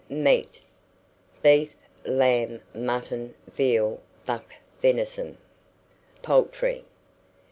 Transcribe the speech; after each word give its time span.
MEAT. 0.09 0.59
Beef, 1.43 1.75
lamb, 2.05 2.59
mutton, 2.73 3.35
veal, 3.55 3.99
buck 4.25 4.55
venison. 4.81 5.37
POULTRY. 6.23 6.83